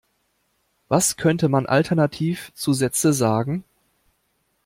Was 0.87 1.15
könnte 1.15 1.47
man 1.47 1.67
Alternativ 1.67 2.51
zu 2.55 2.73
Sätze 2.73 3.13
sagen? 3.13 3.63